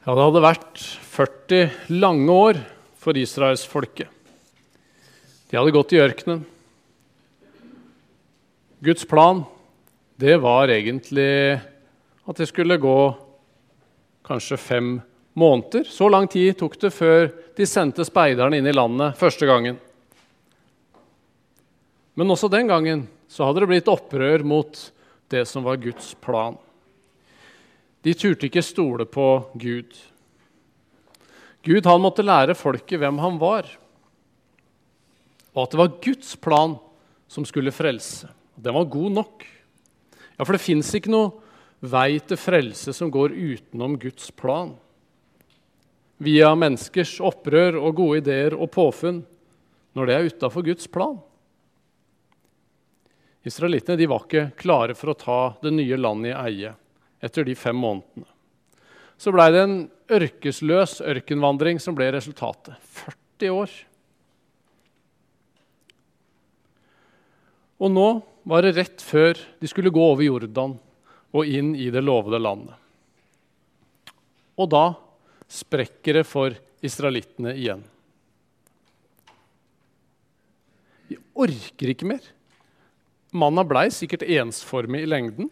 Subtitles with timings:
[0.00, 0.78] Ja, det hadde vært
[1.12, 2.58] 40 lange år
[2.96, 4.08] for israelsfolket.
[5.52, 6.38] De hadde gått i ørkenen.
[8.80, 9.42] Guds plan
[10.16, 12.96] det var egentlig at det skulle gå
[14.24, 14.88] kanskje fem
[15.36, 15.84] måneder.
[15.84, 17.28] Så lang tid tok det før
[17.60, 19.76] de sendte speiderne inn i landet første gangen.
[22.16, 24.80] Men også den gangen så hadde det blitt opprør mot
[25.28, 26.56] det som var Guds plan.
[28.00, 29.26] De turte ikke stole på
[29.60, 29.92] Gud.
[31.60, 33.68] Gud han måtte lære folket hvem han var,
[35.52, 36.78] og at det var Guds plan
[37.28, 38.30] som skulle frelse.
[38.56, 39.44] Den var god nok.
[40.38, 41.34] Ja, For det fins ikke noe
[41.80, 44.72] vei til frelse som går utenom Guds plan.
[46.20, 49.22] Via menneskers opprør og gode ideer og påfunn
[49.96, 51.18] når det er utafor Guds plan.
[53.44, 56.72] Israelittene var ikke klare for å ta det nye landet i eie
[57.20, 58.28] etter de fem månedene.
[59.20, 59.78] Så blei det en
[60.16, 62.78] ørkesløs ørkenvandring som ble resultatet.
[63.04, 63.74] 40 år.
[67.80, 68.08] Og nå
[68.48, 70.78] var det rett før de skulle gå over Jordan
[71.36, 72.74] og inn i det lovede landet.
[74.60, 74.84] Og da
[75.50, 77.84] sprekker det for israelittene igjen.
[81.10, 82.24] De orker ikke mer.
[83.36, 85.50] Manna blei sikkert ensformig i lengden.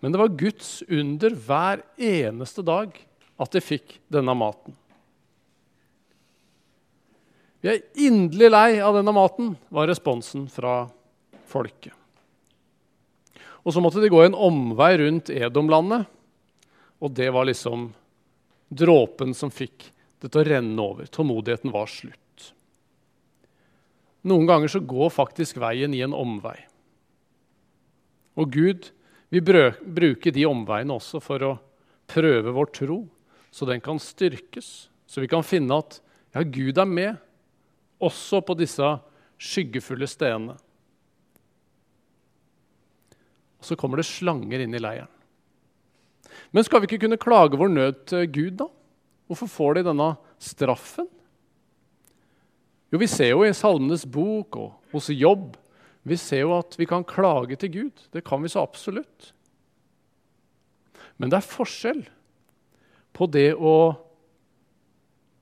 [0.00, 2.94] Men det var Guds under hver eneste dag
[3.38, 4.76] at de fikk denne maten.
[7.58, 10.84] Vi er inderlig lei av denne maten, var responsen fra
[11.50, 11.94] folket.
[13.66, 16.06] Og så måtte de gå en omvei rundt Edomlandet,
[17.02, 17.90] og det var liksom
[18.68, 19.90] dråpen som fikk
[20.22, 21.10] det til å renne over.
[21.10, 22.52] Tålmodigheten var slutt.
[24.28, 26.56] Noen ganger så går faktisk veien i en omvei.
[28.38, 28.90] Og Gud
[29.28, 31.56] vi bruker de omveiene også for å
[32.08, 33.02] prøve vår tro,
[33.52, 34.88] så den kan styrkes.
[35.08, 35.98] Så vi kan finne at
[36.34, 37.18] ja, Gud er med,
[38.00, 38.86] også på disse
[39.38, 40.56] skyggefulle stedene.
[43.58, 45.10] Og så kommer det slanger inn i leiren.
[46.54, 48.68] Men skal vi ikke kunne klage vår nød til Gud, da?
[49.28, 51.08] Hvorfor får de denne straffen?
[52.88, 55.58] Jo, vi ser jo i Salmenes bok og hos Jobb
[56.02, 58.04] vi ser jo at vi kan klage til Gud.
[58.12, 59.32] Det kan vi så absolutt.
[61.18, 62.04] Men det er forskjell
[63.16, 63.76] på det å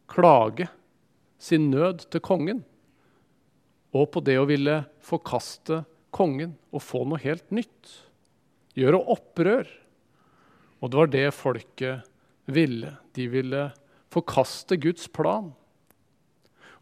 [0.08, 0.68] klage
[1.42, 2.62] sin nød til kongen
[3.96, 5.82] og på det å ville forkaste
[6.14, 7.92] kongen og få noe helt nytt.
[8.76, 9.68] Gjøre opprør.
[10.80, 12.08] Og det var det folket
[12.52, 12.92] ville.
[13.16, 13.62] De ville
[14.12, 15.50] forkaste Guds plan.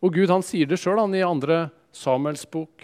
[0.02, 2.82] Og Gud han sier det sjøl i andre Samuels bok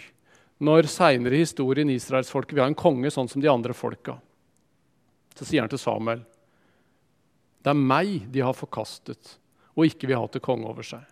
[0.61, 4.17] når seinere i historien israelsfolket vil ha en konge sånn som de andre folka.
[5.33, 6.21] Så sier han til Samuel
[7.61, 9.35] det er meg de har forkastet
[9.75, 11.03] og ikke vil ha til konge over seg.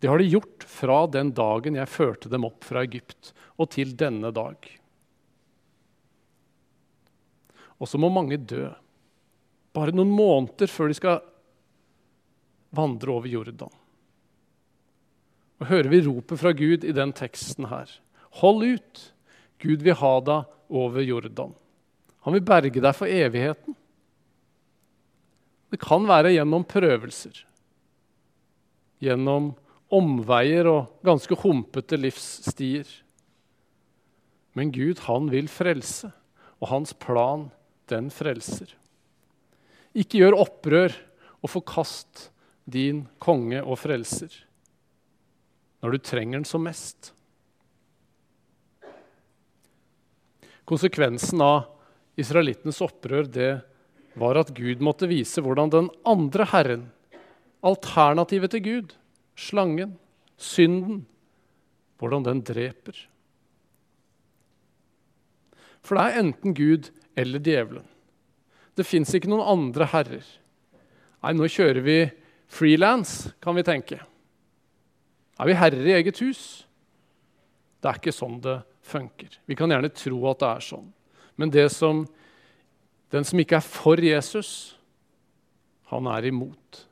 [0.00, 3.94] Det har de gjort fra den dagen jeg førte dem opp fra Egypt, og til
[3.96, 4.68] denne dag.
[7.80, 8.68] Og så må mange dø,
[9.76, 11.22] bare noen måneder før de skal
[12.76, 13.72] vandre over Jordan.
[15.56, 17.88] Og hører vi ropet fra Gud i den teksten her.
[18.40, 19.02] Hold ut.
[19.62, 21.54] Gud vil ha deg over Jordan.
[22.26, 23.76] Han vil berge deg for evigheten.
[25.70, 27.38] Det kan være gjennom prøvelser,
[29.02, 29.50] gjennom
[29.92, 32.86] omveier og ganske humpete livsstier.
[34.56, 36.10] Men Gud, han vil frelse,
[36.62, 37.48] og hans plan,
[37.90, 38.70] den frelser.
[39.96, 40.94] Ikke gjør opprør
[41.42, 42.30] og forkast
[42.66, 44.32] din konge og frelser
[45.84, 47.12] når du trenger den som mest.
[50.66, 51.68] Konsekvensen av
[52.18, 53.50] israelittenes opprør det
[54.18, 56.86] var at Gud måtte vise hvordan den andre herren,
[57.66, 58.94] alternativet til Gud,
[59.38, 59.94] slangen,
[60.40, 61.04] synden,
[62.00, 62.98] hvordan den dreper.
[65.86, 67.86] For det er enten Gud eller djevelen.
[68.76, 70.24] Det fins ikke noen andre herrer.
[71.22, 72.00] Nei, nå kjører vi
[72.52, 74.00] frilans, kan vi tenke.
[75.36, 76.42] Er vi herrer i eget hus?
[77.80, 79.38] Det er ikke sånn det funker.
[79.46, 80.88] Vi kan gjerne tro at det er sånn.
[81.36, 82.04] Men som,
[83.12, 84.50] den som ikke er for Jesus,
[85.90, 86.86] han er imot.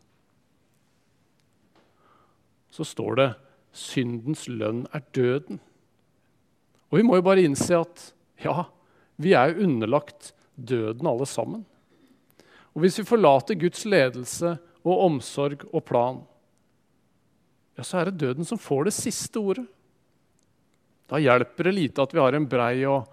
[2.71, 3.31] Så står det
[3.73, 5.61] 'syndens lønn er døden'.
[6.91, 8.13] Og vi må jo bare innse at
[8.45, 8.65] ja,
[9.17, 11.65] vi er jo underlagt døden alle sammen.
[12.75, 16.23] Og hvis vi forlater Guds ledelse og omsorg og plan,
[17.79, 19.67] ja, så er det døden som får det siste ordet.
[21.11, 23.11] Da hjelper det lite at vi har en brei og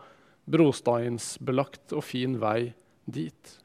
[0.51, 2.71] brosteinsbelagt og fin vei
[3.05, 3.57] dit.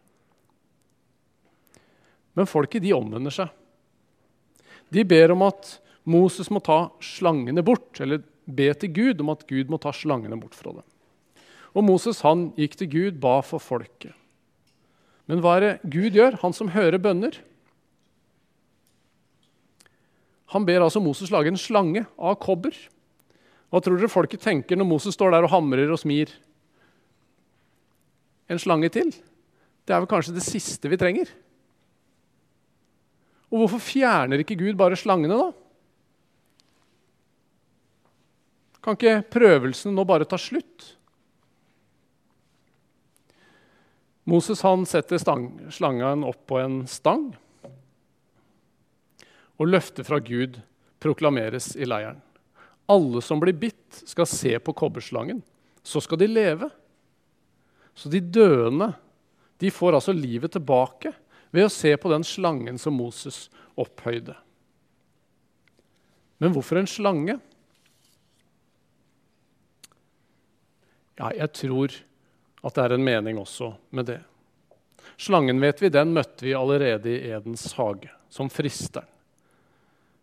[2.36, 3.52] Men folket de omvender seg.
[4.92, 9.46] De ber om at Moses må ta slangene bort, eller be til Gud om at
[9.48, 10.84] Gud må ta slangene bort fra dem.
[11.76, 14.14] Og Moses han gikk til Gud, ba for folket.
[15.26, 17.40] Men hva er det Gud gjør, han som hører bønner?
[20.54, 22.76] Han ber altså Moses lage en slange av kobber.
[23.70, 26.30] Hva tror dere folket tenker når Moses står der og hamrer og smir?
[28.46, 29.10] En slange til?
[29.86, 31.30] Det er vel kanskje det siste vi trenger?
[33.50, 35.50] Og hvorfor fjerner ikke Gud bare slangene, da?
[38.82, 40.92] Kan ikke prøvelsene nå bare ta slutt?
[44.26, 47.28] Moses han setter stang, slangen opp på en stang,
[49.56, 50.58] og løftet fra Gud
[51.02, 52.18] proklameres i leiren.
[52.86, 55.42] Alle som blir bitt, skal se på kobberslangen.
[55.82, 56.70] Så skal de leve.
[57.94, 58.92] Så de døende
[59.58, 61.12] de får altså livet tilbake
[61.50, 63.46] ved å se på den slangen som Moses
[63.78, 64.36] opphøyde.
[66.36, 67.38] Men hvorfor en slange?
[71.16, 71.94] Ja, jeg tror
[72.66, 74.20] at det er en mening også med det.
[75.16, 79.08] Slangen vet vi, den møtte vi allerede i Edens hage, som fristeren.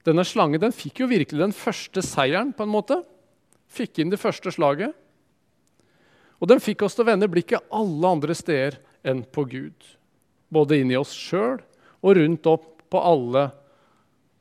[0.04, 3.00] Denne slangen den fikk jo virkelig den første seieren, på en måte.
[3.72, 4.92] Fikk inn det første slaget.
[6.44, 9.94] Og den fikk oss til å vende blikket alle andre steder enn på Gud
[10.54, 11.60] både inni oss sjøl
[12.04, 13.48] og rundt opp på alle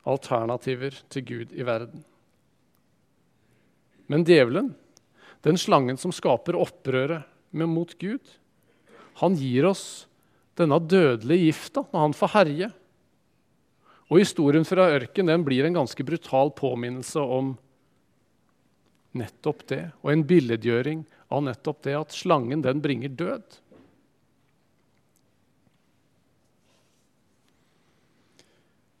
[0.09, 2.03] alternativer til Gud i verden.
[4.11, 4.73] Men djevelen,
[5.47, 8.23] den slangen som skaper opprøret mot Gud,
[9.21, 10.05] han gir oss
[10.59, 12.69] denne dødelige gifta når han får herje.
[14.13, 17.55] Og Historien fra ørken den blir en ganske brutal påminnelse om
[19.17, 21.01] nettopp det, og en billedgjøring
[21.33, 23.57] av nettopp det at slangen den bringer død.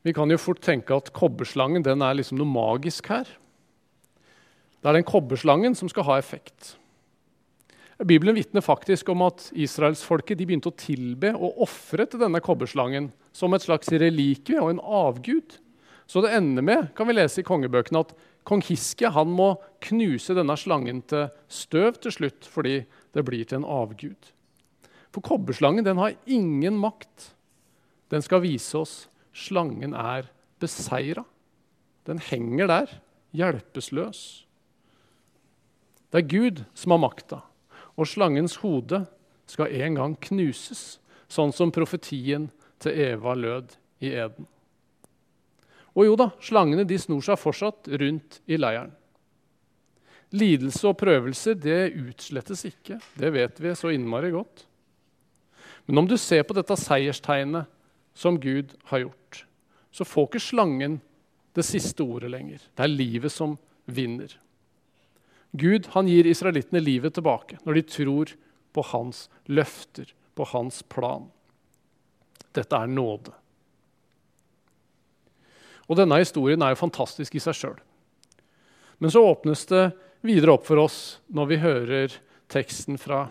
[0.03, 3.29] Vi kan jo fort tenke at kobberslangen den er liksom noe magisk her.
[4.81, 6.73] Det er den kobberslangen som skal ha effekt.
[8.01, 13.53] Bibelen vitner faktisk om at israelsfolket begynte å tilbe og ofre til denne kobberslangen som
[13.53, 15.57] et slags relikvie og en avgud.
[16.07, 18.13] Så det ender med kan vi lese i kongebøkene, at
[18.47, 19.53] kong Hiske han må
[19.83, 22.83] knuse denne slangen til støv til slutt, fordi
[23.15, 24.31] det blir til en avgud.
[25.13, 27.33] For kobberslangen den har ingen makt.
[28.13, 28.95] Den skal vise oss
[29.33, 30.29] Slangen er
[30.61, 31.25] beseira.
[32.05, 32.91] Den henger der,
[33.33, 34.45] hjelpeløs.
[36.13, 37.39] Det er Gud som har makta,
[37.97, 38.99] og slangens hode
[39.49, 42.51] skal en gang knuses, sånn som profetien
[42.83, 44.47] til Eva lød i Eden.
[45.93, 48.93] Og jo da, slangene de snor seg fortsatt rundt i leiren.
[50.33, 52.97] Lidelse og prøvelser det utslettes ikke.
[53.19, 54.65] Det vet vi så innmari godt.
[55.85, 57.69] Men om du ser på dette seierstegnet
[58.17, 59.43] som Gud har gjort,
[59.93, 60.97] så får ikke slangen
[61.53, 62.63] det siste ordet lenger.
[62.73, 64.31] Det er livet som vinner.
[65.53, 68.33] Gud han gir israelittene livet tilbake når de tror
[68.73, 71.27] på hans løfter, på hans plan.
[72.53, 73.33] Dette er nåde.
[75.89, 77.79] Og Denne historien er jo fantastisk i seg sjøl.
[79.03, 79.83] Men så åpnes det
[80.23, 80.99] videre opp for oss
[81.33, 82.19] når vi hører
[82.51, 83.25] teksten fra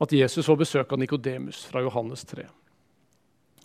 [0.00, 2.46] at Jesus får besøk av Nikodemus fra Johannes 3.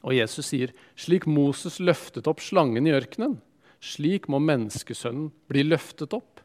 [0.03, 3.39] Og Jesus sier, 'Slik Moses løftet opp slangen i ørkenen,
[3.79, 6.41] slik må menneskesønnen bli løftet opp,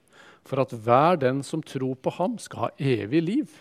[0.47, 3.59] for at hver den som tror på ham, skal ha evig liv.'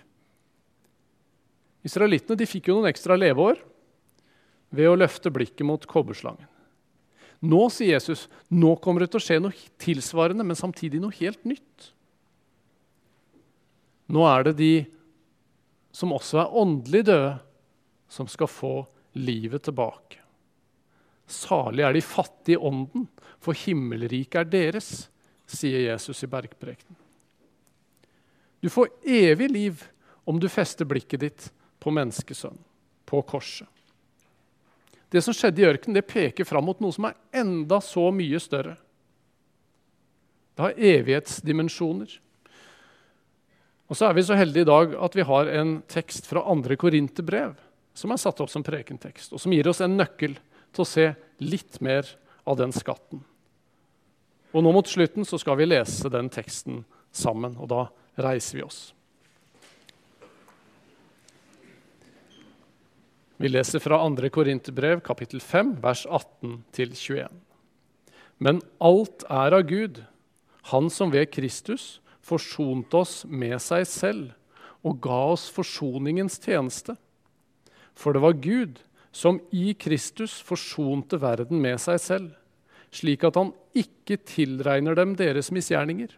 [1.84, 3.58] Israelittene fikk jo noen ekstra leveår
[4.70, 6.48] ved å løfte blikket mot kobberslangen.
[7.40, 11.46] Nå, sier Jesus, nå kommer det til å skje noe tilsvarende, men samtidig noe helt
[11.48, 11.92] nytt.
[14.12, 14.74] Nå er det de
[15.96, 17.38] som også er åndelig døde,
[18.10, 18.74] som skal få
[19.20, 20.20] livet tilbake.
[21.30, 23.06] Salig er de fattige i ånden,
[23.40, 24.90] for himmelriket er deres,
[25.50, 26.98] sier Jesus i bergprekenen.
[28.60, 29.84] Du får evig liv
[30.28, 31.46] om du fester blikket ditt
[31.80, 32.60] på menneskesønnen,
[33.08, 33.70] på korset.
[35.10, 38.40] Det som skjedde i ørkenen, det peker fram mot noe som er enda så mye
[38.42, 38.76] større.
[40.54, 42.12] Det har evighetsdimensjoner.
[43.90, 46.78] Og så er vi så heldige i dag at vi har en tekst fra andre
[46.78, 47.56] Korinterbrev
[47.98, 50.38] som er satt opp som prekentekst, og som gir oss en nøkkel
[50.76, 51.08] til å se
[51.42, 52.08] litt mer
[52.48, 53.24] av den skatten.
[54.54, 57.82] Og nå mot slutten så skal vi lese den teksten sammen, og da
[58.22, 58.80] reiser vi oss.
[63.40, 64.28] Vi leser fra 2.
[64.36, 67.30] Korinterbrev, kapittel 5, vers 18-21.
[68.44, 70.02] Men alt er av Gud,
[70.74, 76.98] Han som ved Kristus forsonte oss med seg selv og ga oss forsoningens tjeneste.
[77.96, 78.84] For det var Gud,
[79.16, 82.30] som i Kristus forsonte verden med seg selv,
[82.92, 86.12] slik at han ikke tilregner dem deres misgjerninger.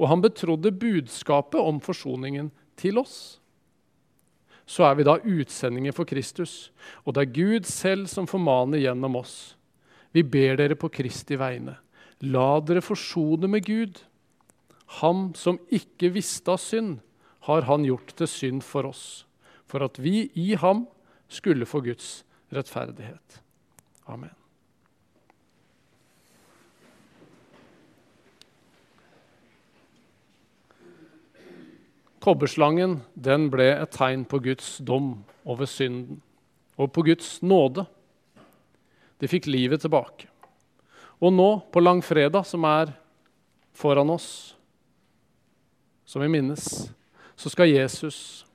[0.00, 2.48] Og han betrodde budskapet om forsoningen
[2.80, 3.43] til oss.
[4.66, 6.72] Så er vi da utsendinger for Kristus,
[7.04, 9.54] og det er Gud selv som formaner gjennom oss.
[10.14, 11.76] Vi ber dere på Kristi vegne.
[12.24, 13.98] La dere forsone med Gud.
[15.00, 17.00] Ham som ikke visste av synd,
[17.44, 19.26] har han gjort til synd for oss,
[19.68, 20.86] for at vi i ham
[21.28, 22.22] skulle få Guds
[22.54, 23.42] rettferdighet.
[24.08, 24.32] Amen.
[32.24, 36.22] Kobberslangen den ble et tegn på Guds dom over synden
[36.80, 37.84] og på Guds nåde.
[39.20, 40.30] De fikk livet tilbake.
[41.20, 42.94] Og nå, på langfredag, som er
[43.76, 44.56] foran oss,
[46.08, 46.64] som vi minnes,
[47.36, 48.46] så skal Jesus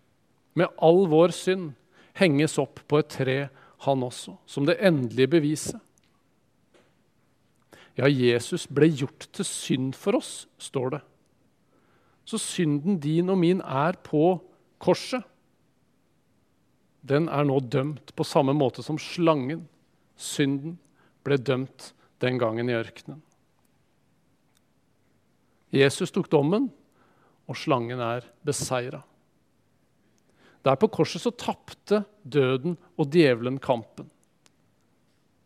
[0.58, 1.72] med all vår synd
[2.18, 3.38] henges opp på et tre,
[3.86, 5.78] han også, som det endelige beviset.
[7.96, 11.02] Ja, Jesus ble gjort til synd for oss, står det.
[12.30, 14.38] Så synden din og min er på
[14.78, 15.24] korset.
[17.02, 19.64] Den er nå dømt på samme måte som slangen,
[20.20, 20.76] synden,
[21.26, 23.24] ble dømt den gangen i ørkenen.
[25.74, 26.68] Jesus tok dommen,
[27.50, 29.02] og slangen er beseira.
[30.66, 34.10] Der på korset så tapte døden og djevelen kampen.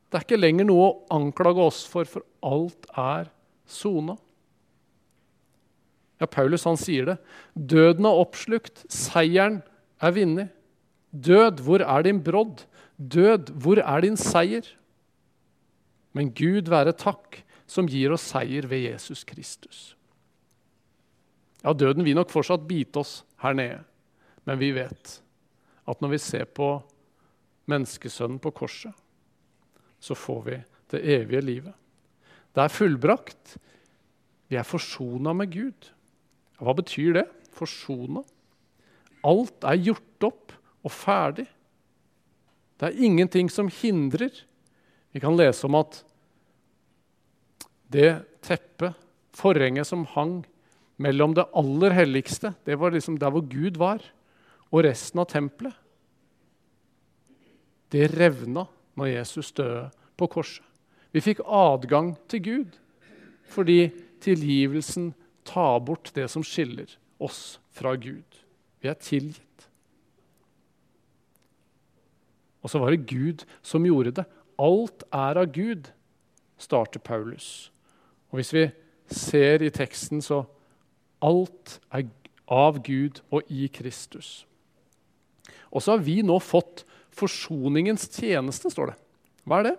[0.10, 3.30] Det er ikke lenger noe å anklage oss for, for alt er
[3.70, 4.18] sona.
[6.24, 7.18] Ja, Paulus han sier det.
[7.52, 9.60] Døden er oppslukt, seieren
[10.00, 10.54] er vunnet.
[11.12, 12.64] Død, hvor er din brodd?
[12.96, 14.64] Død, hvor er din seier?
[16.16, 19.82] Men Gud være takk, som gir oss seier ved Jesus Kristus.
[21.64, 23.82] Ja, døden vil nok fortsatt bite oss her nede,
[24.48, 25.20] men vi vet
[25.88, 26.78] at når vi ser på
[27.72, 28.94] menneskesønnen på korset,
[30.00, 30.58] så får vi
[30.92, 31.76] det evige livet.
[32.54, 33.58] Det er fullbrakt.
[34.52, 35.90] Vi er forsona med Gud.
[36.64, 37.26] Hva betyr det?
[37.54, 38.24] Forsona.
[39.24, 41.46] Alt er gjort opp og ferdig.
[42.80, 44.34] Det er ingenting som hindrer.
[45.14, 46.02] Vi kan lese om at
[47.94, 48.98] det teppet,
[49.34, 50.44] forhenget som hang
[51.02, 54.02] mellom det aller helligste, det var liksom der hvor Gud var,
[54.70, 55.74] og resten av tempelet,
[57.94, 58.66] det revna
[58.98, 60.66] når Jesus døde på korset.
[61.14, 62.80] Vi fikk adgang til Gud
[63.54, 63.92] fordi
[64.24, 65.12] tilgivelsen
[65.48, 66.92] ta bort det som skiller
[67.24, 68.40] oss fra Gud.
[68.84, 69.68] Vi er tilgitt.
[72.64, 74.26] Og så var det Gud som gjorde det.
[74.62, 75.90] Alt er av Gud,
[76.60, 77.72] starter Paulus.
[78.32, 78.66] Og hvis vi
[79.12, 80.44] ser i teksten, så
[81.24, 82.08] alt er
[82.48, 84.44] av Gud og i Kristus.
[85.74, 89.00] Og så har vi nå fått forsoningens tjeneste, står det.
[89.44, 89.76] Hva er det?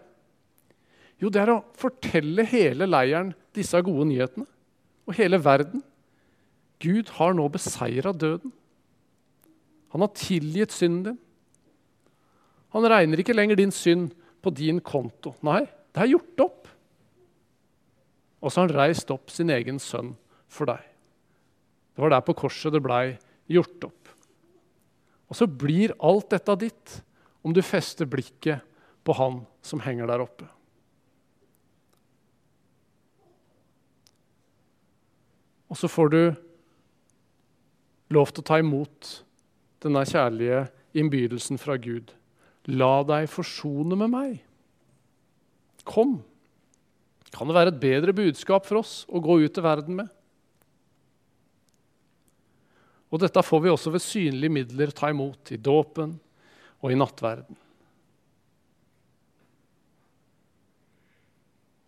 [1.22, 4.48] Jo, det er å fortelle hele leiren disse gode nyhetene
[5.06, 5.82] og hele verden.
[6.82, 8.52] Gud har nå beseira døden.
[9.94, 11.20] Han har tilgitt synden din.
[12.74, 14.10] Han regner ikke lenger din synd
[14.42, 15.36] på din konto.
[15.46, 15.62] Nei,
[15.94, 16.70] det er gjort opp.
[18.42, 20.12] Og så har han reist opp sin egen sønn
[20.50, 20.82] for deg.
[21.94, 23.14] Det var der på korset det blei
[23.46, 24.10] gjort opp.
[25.30, 26.98] Og så blir alt dette ditt
[27.46, 28.66] om du fester blikket
[29.06, 30.48] på han som henger der oppe.
[35.74, 36.20] Og så får du
[38.14, 39.08] lov til å ta imot
[39.82, 42.12] denne kjærlige innbydelsen fra Gud.
[42.70, 44.36] La deg forsone med meg.
[45.82, 46.20] Kom.
[47.34, 50.14] Kan det være et bedre budskap for oss å gå ut til verden med?
[53.10, 56.14] Og dette får vi også ved synlige midler ta imot i dåpen
[56.78, 57.58] og i nattverden.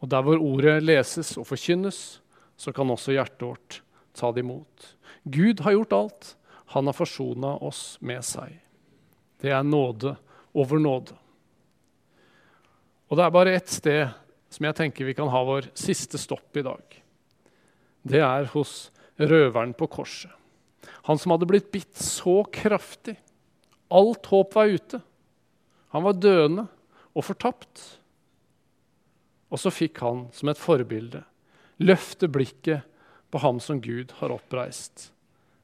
[0.02, 2.18] Og der hvor ordet leses og forkynnes,
[2.56, 3.80] så kan også hjertet vårt
[4.16, 4.96] ta det imot.
[5.22, 6.36] Gud har gjort alt.
[6.74, 8.56] Han har forsona oss med seg.
[9.40, 10.16] Det er nåde
[10.56, 11.14] over nåde.
[13.06, 14.08] Og det er bare ett sted
[14.50, 16.82] som jeg tenker vi kan ha vår siste stopp i dag.
[18.06, 18.88] Det er hos
[19.20, 20.32] røveren på korset.
[21.06, 23.16] Han som hadde blitt bitt så kraftig.
[23.94, 25.00] Alt håp var ute.
[25.94, 26.66] Han var døende
[27.14, 27.82] og fortapt.
[29.50, 31.22] Og så fikk han som et forbilde
[31.82, 32.86] løfte blikket
[33.30, 35.10] på ham som Gud har oppreist,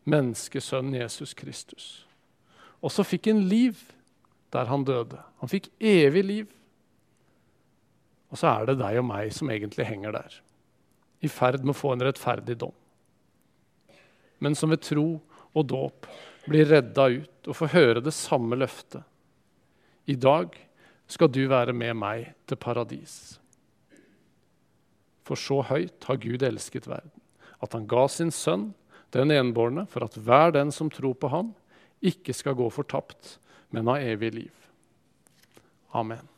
[0.05, 1.87] menneskesønnen Jesus Kristus.
[2.83, 3.79] Og så fikk han liv
[4.53, 5.21] der han døde.
[5.41, 6.49] Han fikk evig liv.
[8.33, 10.35] Og så er det deg og meg som egentlig henger der,
[11.23, 12.75] i ferd med å få en rettferdig dom.
[14.43, 15.07] Men som ved tro
[15.53, 16.09] og dåp
[16.49, 19.05] blir redda ut og får høre det samme løftet.
[20.11, 20.57] I dag
[21.07, 23.37] skal du være med meg til paradis.
[25.33, 27.13] For så høyt har Gud elsket verden,
[27.65, 28.75] at han ga sin sønn,
[29.17, 31.55] den enbårne, for at hver den som tror på ham,
[32.05, 33.39] ikke skal gå fortapt,
[33.73, 34.67] men ha evig liv.
[35.97, 36.29] Amen.